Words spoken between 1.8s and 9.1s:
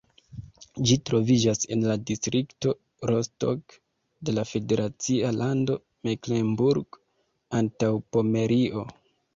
la distrikto Rostock de la federacia lando Meklenburgo-Antaŭpomerio.